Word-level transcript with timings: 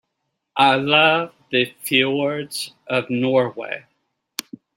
I 0.57 0.77
love 0.77 1.35
the 1.51 1.65
fjords 1.83 2.73
of 2.87 3.11
Norway. 3.11 3.85